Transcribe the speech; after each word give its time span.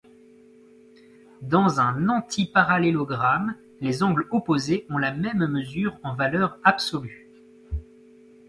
Dans 1.43 1.79
un 1.79 2.09
antiparallélogramme, 2.09 3.53
les 3.81 4.01
angles 4.01 4.25
opposés 4.31 4.87
ont 4.89 4.97
la 4.97 5.13
même 5.13 5.45
mesure 5.45 5.95
en 6.01 6.15
valeur 6.15 6.57
absolue. 6.63 7.29